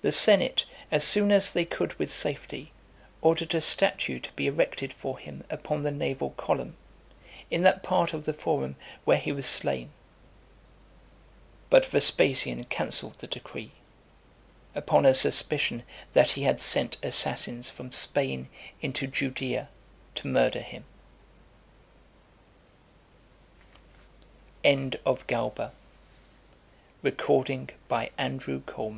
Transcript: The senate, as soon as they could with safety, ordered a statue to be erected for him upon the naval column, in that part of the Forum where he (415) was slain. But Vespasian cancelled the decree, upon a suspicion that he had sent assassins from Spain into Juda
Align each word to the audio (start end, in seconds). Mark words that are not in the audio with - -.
The 0.00 0.10
senate, 0.10 0.64
as 0.90 1.04
soon 1.04 1.30
as 1.30 1.52
they 1.52 1.66
could 1.66 1.92
with 1.98 2.10
safety, 2.10 2.72
ordered 3.20 3.54
a 3.54 3.60
statue 3.60 4.18
to 4.18 4.32
be 4.32 4.46
erected 4.46 4.90
for 4.90 5.18
him 5.18 5.44
upon 5.50 5.82
the 5.82 5.90
naval 5.90 6.30
column, 6.38 6.76
in 7.50 7.60
that 7.64 7.82
part 7.82 8.14
of 8.14 8.24
the 8.24 8.32
Forum 8.32 8.76
where 9.04 9.18
he 9.18 9.24
(415) 9.30 9.36
was 9.36 9.44
slain. 9.44 9.90
But 11.68 11.84
Vespasian 11.84 12.64
cancelled 12.64 13.18
the 13.18 13.26
decree, 13.26 13.72
upon 14.74 15.04
a 15.04 15.12
suspicion 15.12 15.82
that 16.14 16.30
he 16.30 16.44
had 16.44 16.62
sent 16.62 16.96
assassins 17.02 17.68
from 17.68 17.92
Spain 17.92 18.48
into 18.80 19.06
Juda 19.06 19.68